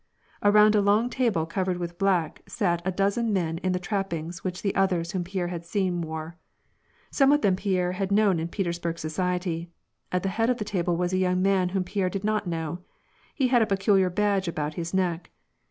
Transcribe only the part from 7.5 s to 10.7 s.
Pierre had known in Petersburg society. At the head of the